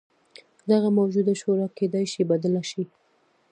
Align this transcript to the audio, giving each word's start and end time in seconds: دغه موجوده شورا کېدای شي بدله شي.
دغه 0.71 0.87
موجوده 0.99 1.33
شورا 1.41 1.67
کېدای 1.77 2.05
شي 2.13 2.21
بدله 2.31 2.61
شي. 2.69 2.83